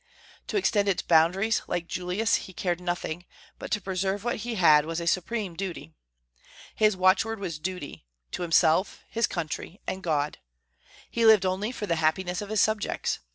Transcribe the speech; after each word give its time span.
To 0.47 0.57
extend 0.57 0.87
its 0.89 1.03
boundaries, 1.03 1.61
like 1.67 1.85
Julius, 1.85 2.33
he 2.47 2.53
cared 2.53 2.81
nothing; 2.81 3.25
but 3.59 3.69
to 3.69 3.79
preserve 3.79 4.23
what 4.23 4.37
he 4.37 4.55
had 4.55 4.83
was 4.83 4.99
a 4.99 5.05
supreme 5.05 5.53
duty. 5.55 5.93
His 6.73 6.97
watchword 6.97 7.39
was 7.39 7.59
duty, 7.59 8.07
to 8.31 8.41
himself, 8.41 9.01
his 9.11 9.27
country, 9.27 9.79
and 9.85 10.01
God. 10.01 10.39
He 11.11 11.23
lived 11.23 11.45
only 11.45 11.71
for 11.71 11.85
the 11.85 11.97
happiness 11.97 12.41
of 12.41 12.49
his 12.49 12.61
subjects. 12.61 13.19